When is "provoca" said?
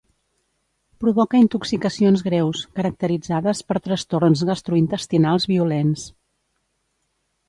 1.03-1.41